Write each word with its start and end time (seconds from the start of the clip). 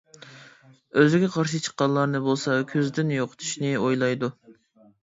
ئۆزىگە 1.01 1.29
قارشى 1.35 1.61
چىققانلارنى 1.67 2.23
بولسا 2.29 2.57
كۆزدىن 2.73 3.13
يوقىتىشنى 3.19 3.77
ئويلايدۇ. 3.85 4.35